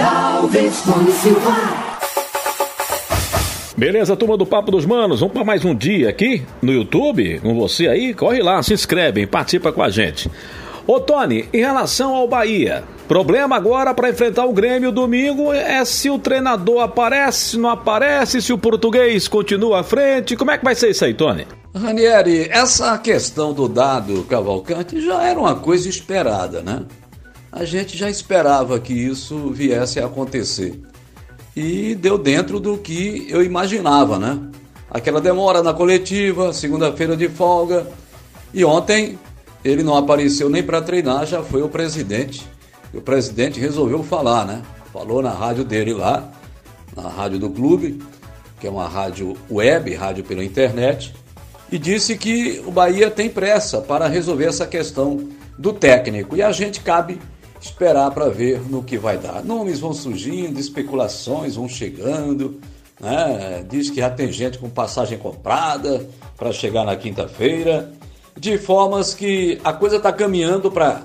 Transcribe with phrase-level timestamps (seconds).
[0.00, 0.84] Alves,
[1.20, 1.88] Silva.
[3.76, 7.54] Beleza, turma do Papo dos Manos, vamos para mais um dia aqui no YouTube, com
[7.54, 10.30] você aí, corre lá, se inscreve, participa com a gente.
[10.86, 16.08] Ô Tony, em relação ao Bahia, problema agora para enfrentar o Grêmio domingo é se
[16.10, 20.74] o treinador aparece, não aparece, se o português continua à frente, como é que vai
[20.74, 21.46] ser isso aí, Tony?
[21.74, 26.82] Ranieri, essa questão do dado Cavalcante já era uma coisa esperada, né?
[27.50, 30.80] A gente já esperava que isso viesse a acontecer
[31.56, 34.38] e deu dentro do que eu imaginava, né?
[34.90, 37.86] Aquela demora na coletiva, segunda-feira de folga.
[38.54, 39.18] E ontem
[39.64, 42.46] ele não apareceu nem para treinar, já foi o presidente.
[42.92, 44.62] E o presidente resolveu falar, né?
[44.92, 46.30] Falou na rádio dele lá,
[46.96, 48.00] na rádio do clube,
[48.60, 51.14] que é uma rádio web, rádio pela internet,
[51.70, 55.28] e disse que o Bahia tem pressa para resolver essa questão
[55.58, 56.36] do técnico.
[56.36, 57.20] E a gente cabe
[57.60, 59.44] esperar para ver no que vai dar.
[59.44, 62.60] Nomes vão surgindo, especulações vão chegando,
[63.00, 63.64] né?
[63.68, 67.92] diz que já tem gente com passagem comprada para chegar na quinta-feira,
[68.36, 71.02] de formas que a coisa está caminhando para,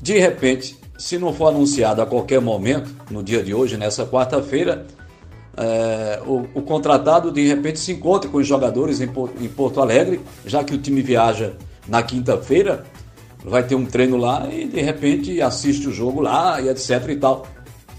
[0.00, 4.86] de repente, se não for anunciado a qualquer momento, no dia de hoje, nessa quarta-feira,
[5.56, 10.20] é, o, o, contratado de repente se encontre com os jogadores em, em Porto Alegre,
[10.46, 11.54] já que o time viaja
[11.88, 12.84] na quinta-feira,
[13.44, 17.16] vai ter um treino lá e de repente assiste o jogo lá e etc e
[17.16, 17.46] tal.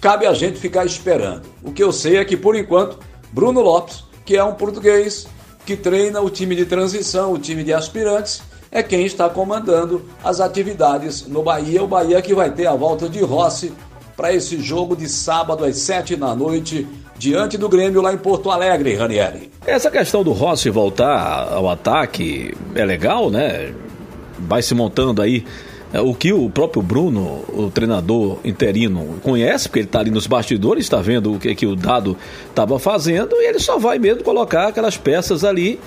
[0.00, 1.42] Cabe a gente ficar esperando.
[1.62, 2.98] O que eu sei é que por enquanto
[3.32, 5.26] Bruno Lopes, que é um português
[5.66, 10.40] que treina o time de transição, o time de aspirantes, é quem está comandando as
[10.40, 11.82] atividades no Bahia.
[11.82, 13.72] O Bahia que vai ter a volta de Rossi
[14.16, 18.50] para esse jogo de sábado às sete da noite diante do Grêmio lá em Porto
[18.50, 19.50] Alegre, Ranieri.
[19.66, 23.72] Essa questão do Rossi voltar ao ataque é legal, né?
[24.38, 25.44] Vai se montando aí
[25.92, 30.26] é, o que o próprio Bruno, o treinador interino, conhece, porque ele está ali nos
[30.26, 32.16] bastidores, está vendo o que, que o Dado
[32.48, 35.80] estava fazendo, e ele só vai mesmo colocar aquelas peças ali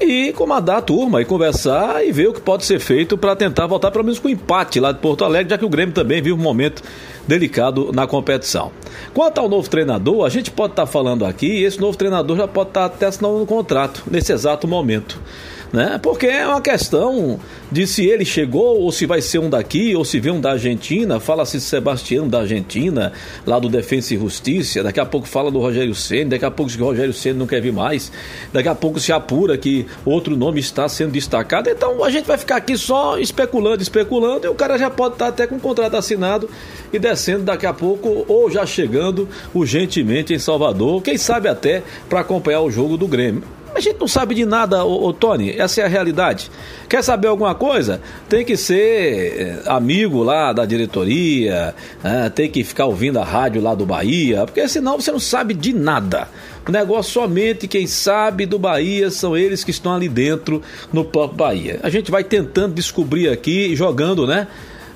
[0.00, 3.66] e comandar a turma e conversar e ver o que pode ser feito para tentar
[3.66, 6.32] voltar pelo menos com empate lá de Porto Alegre, já que o Grêmio também vive
[6.32, 6.82] um momento
[7.26, 8.72] delicado na competição.
[9.12, 12.36] Quanto ao novo treinador, a gente pode estar tá falando aqui, e esse novo treinador
[12.36, 15.20] já pode estar tá até assinando um contrato nesse exato momento
[15.72, 15.98] né?
[16.02, 17.38] Porque é uma questão
[17.70, 20.52] de se ele chegou ou se vai ser um daqui ou se vem um da
[20.52, 21.20] Argentina.
[21.20, 23.12] Fala-se Sebastião da Argentina,
[23.46, 24.82] lá do Defensa e Justiça.
[24.82, 27.60] Daqui a pouco fala do Rogério Ceni, daqui a pouco o Rogério Ceni não quer
[27.60, 28.10] vir mais.
[28.52, 31.70] Daqui a pouco se apura que outro nome está sendo destacado.
[31.70, 35.28] Então a gente vai ficar aqui só especulando, especulando e o cara já pode estar
[35.28, 36.48] até com o contrato assinado
[36.92, 42.20] e descendo daqui a pouco ou já chegando urgentemente em Salvador, quem sabe até para
[42.20, 43.59] acompanhar o jogo do Grêmio.
[43.80, 46.50] A gente não sabe de nada, ô, ô, Tony, essa é a realidade.
[46.86, 47.98] Quer saber alguma coisa?
[48.28, 51.74] Tem que ser eh, amigo lá da diretoria,
[52.04, 55.54] é, tem que ficar ouvindo a rádio lá do Bahia, porque senão você não sabe
[55.54, 56.28] de nada.
[56.68, 60.60] O negócio somente quem sabe do Bahia são eles que estão ali dentro
[60.92, 61.80] no próprio Bahia.
[61.82, 64.46] A gente vai tentando descobrir aqui, jogando, né?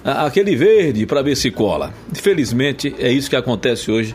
[0.04, 1.94] Aquele verde para ver se cola.
[2.12, 4.14] Infelizmente é isso que acontece hoje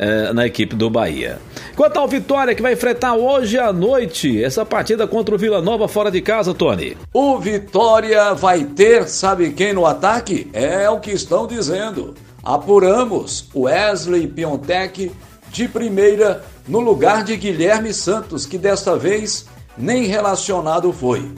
[0.00, 1.38] é, na equipe do Bahia.
[1.76, 5.86] Quanto ao Vitória, que vai enfrentar hoje à noite essa partida contra o Vila Nova
[5.86, 6.96] fora de casa, Tony.
[7.12, 10.48] O Vitória vai ter, sabe quem no ataque?
[10.54, 12.14] É o que estão dizendo.
[12.42, 15.12] Apuramos Wesley Piontek
[15.50, 19.46] de primeira no lugar de Guilherme Santos, que desta vez
[19.76, 21.30] nem relacionado foi.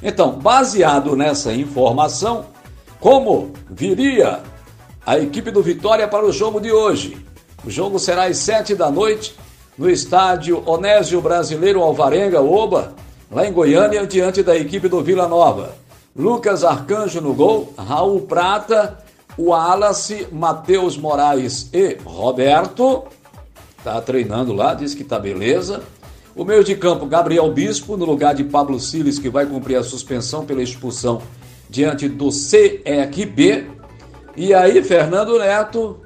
[0.00, 2.46] Então, baseado nessa informação,
[3.00, 4.40] como viria
[5.04, 7.24] a equipe do Vitória para o jogo de hoje?
[7.66, 9.34] O jogo será às sete da noite
[9.76, 12.94] no estádio Onésio Brasileiro Alvarenga, Oba,
[13.30, 15.74] lá em Goiânia, diante da equipe do Vila Nova.
[16.14, 18.98] Lucas Arcanjo no gol, Raul Prata,
[19.38, 23.04] Wallace, Matheus Moraes e Roberto.
[23.82, 25.82] Tá treinando lá, diz que tá beleza.
[26.36, 29.82] O meio de campo, Gabriel Bispo, no lugar de Pablo Siles, que vai cumprir a
[29.82, 31.22] suspensão pela expulsão
[31.68, 33.66] diante do CRB.
[34.36, 36.03] E aí, Fernando Neto,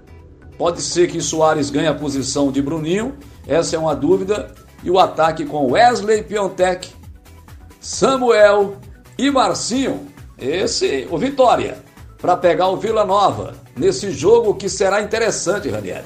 [0.58, 3.16] Pode ser que Soares ganhe a posição de Bruninho,
[3.46, 4.52] essa é uma dúvida.
[4.82, 6.88] E o ataque com Wesley Piontek,
[7.80, 8.76] Samuel
[9.16, 10.06] e Marcinho.
[10.38, 11.78] Esse, o Vitória,
[12.18, 16.04] para pegar o Vila Nova nesse jogo que será interessante, Ranieri.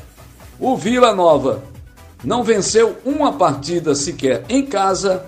[0.59, 1.63] O Vila Nova
[2.23, 5.27] não venceu uma partida sequer em casa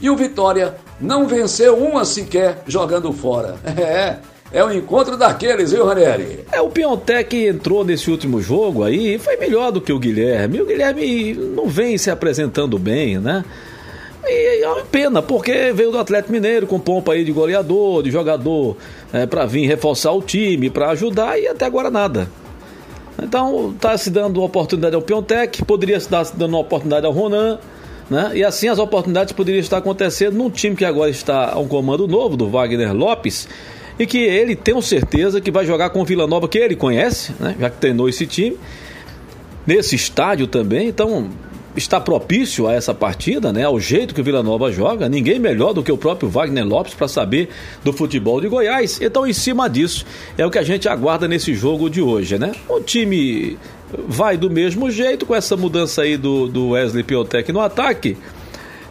[0.00, 3.56] e o Vitória não venceu uma sequer jogando fora.
[3.80, 4.18] É,
[4.52, 6.44] é o encontro daqueles, viu, Ranieri?
[6.50, 10.60] É, o Piontec entrou nesse último jogo aí foi melhor do que o Guilherme.
[10.60, 13.44] o Guilherme não vem se apresentando bem, né?
[14.24, 18.10] E é uma pena, porque veio do Atlético Mineiro com pompa aí de goleador, de
[18.10, 18.76] jogador
[19.12, 22.28] é, para vir reforçar o time, para ajudar e até agora nada.
[23.22, 27.58] Então está se dando oportunidade ao Piontec, poderia estar se dando oportunidade ao Ronan,
[28.10, 28.32] né?
[28.34, 32.08] E assim as oportunidades poderiam estar acontecendo num time que agora está a um comando
[32.08, 33.48] novo do Wagner Lopes
[34.00, 37.34] e que ele tem certeza que vai jogar com o Vila Nova que ele conhece,
[37.38, 37.54] né?
[37.60, 38.56] Já que treinou esse time
[39.66, 40.88] nesse estádio também.
[40.88, 41.28] Então
[41.76, 43.64] está propício a essa partida, né?
[43.64, 46.94] Ao jeito que o Vila Nova joga, ninguém melhor do que o próprio Wagner Lopes
[46.94, 47.50] para saber
[47.84, 48.98] do futebol de Goiás.
[49.02, 50.06] Então, em cima disso,
[50.38, 52.52] é o que a gente aguarda nesse jogo de hoje, né?
[52.70, 53.58] O time
[54.08, 58.16] vai do mesmo jeito com essa mudança aí do, do Wesley Piotec no ataque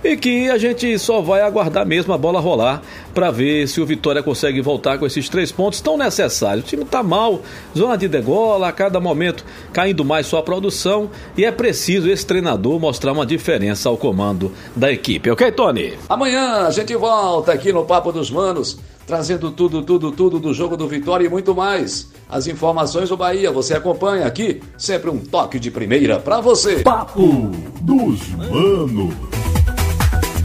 [0.03, 2.81] e que a gente só vai aguardar mesmo a bola rolar
[3.13, 6.65] para ver se o Vitória consegue voltar com esses três pontos tão necessários.
[6.65, 7.41] O time está mal,
[7.77, 9.43] zona de degola, a cada momento
[9.73, 14.91] caindo mais sua produção e é preciso esse treinador mostrar uma diferença ao comando da
[14.91, 15.29] equipe.
[15.29, 15.93] Ok, Tony?
[16.07, 18.79] Amanhã a gente volta aqui no Papo dos Manos
[19.09, 22.09] trazendo tudo, tudo, tudo do jogo do Vitória e muito mais.
[22.29, 26.83] As informações do Bahia você acompanha aqui, sempre um toque de primeira para você.
[26.83, 27.49] Papo
[27.81, 29.38] dos Manos.